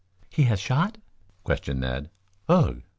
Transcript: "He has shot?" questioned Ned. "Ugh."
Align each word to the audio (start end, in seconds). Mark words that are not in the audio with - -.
"He 0.31 0.45
has 0.45 0.59
shot?" 0.59 0.97
questioned 1.43 1.81
Ned. 1.81 2.09
"Ugh." 2.49 2.81